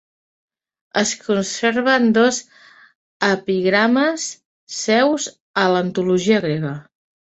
Es 1.01 1.11
conserven 1.25 2.09
dos 2.17 2.41
epigrames 3.31 4.29
seus 4.83 5.33
a 5.65 5.71
l'antologia 5.77 6.47
grega. 6.53 6.79